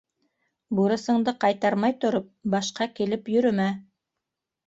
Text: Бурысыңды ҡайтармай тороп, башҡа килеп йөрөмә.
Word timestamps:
Бурысыңды 0.77 1.33
ҡайтармай 1.43 1.95
тороп, 2.05 2.33
башҡа 2.55 2.87
килеп 3.01 3.31
йөрөмә. 3.35 3.67